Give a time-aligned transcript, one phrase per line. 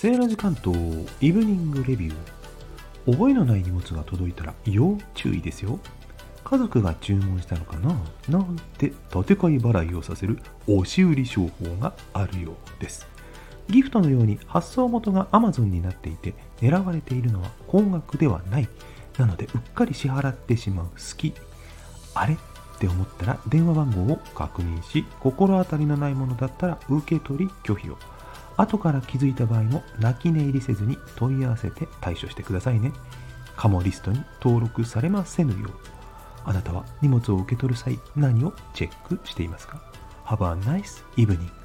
[0.00, 0.74] セーラージ関東
[1.20, 3.12] イブニングレビュー。
[3.12, 5.78] 覚えのない荷物が届いたら要注意ですよ。
[6.42, 7.94] 家族が注文したのかな？
[8.30, 13.06] なんて立て替え払いをさせる押し売り商法があるようです。
[13.68, 16.32] ギフトのように発送元が Amazon になっていて
[16.62, 18.70] 狙われているのは高額ではない。
[19.18, 21.34] なのでうっかり支払ってしまう好き
[22.14, 22.32] あれ？
[22.32, 22.36] っ
[22.78, 27.98] て思ったら電話番号を確認し心当たりのないものだったら受け取り拒否を。
[28.60, 32.92] 後から気づいた場合も泣き寝入りせずに問い合わせて対処してくださいね。
[33.56, 35.72] カモリストに登録されませぬよう
[36.46, 39.82] あなたは荷物を受け取る際何をチェックしていますか
[40.24, 41.59] ？Have a nice evening.